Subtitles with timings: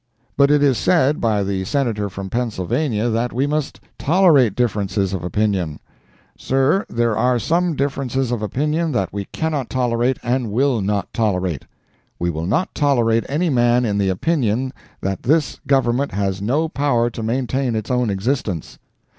[0.35, 5.23] But it is said by the Senator from Pennsylvania that we must tolerate differences of
[5.23, 5.79] opinion.
[6.35, 11.65] Sir, there are some differences of opinion that we cannot tolerate and will not tolerate.
[12.17, 17.11] We will not tolerate any man in the opinion that this Government has no power
[17.11, 18.79] to maintain its own existence.